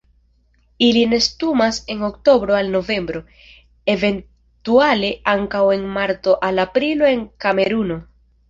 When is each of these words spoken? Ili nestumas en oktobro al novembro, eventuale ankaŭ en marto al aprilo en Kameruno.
Ili 0.85 1.01
nestumas 1.09 1.79
en 1.95 2.01
oktobro 2.07 2.55
al 2.61 2.71
novembro, 2.77 3.21
eventuale 3.95 5.13
ankaŭ 5.37 5.63
en 5.79 5.87
marto 5.99 6.37
al 6.49 6.67
aprilo 6.69 7.13
en 7.15 7.27
Kameruno. 7.47 8.05